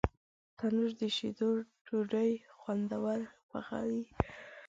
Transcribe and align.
تنور 0.57 0.91
د 1.01 1.03
شیدو 1.17 1.49
ډوډۍ 1.85 2.31
خوندور 2.59 3.19
پخوي 3.49 4.03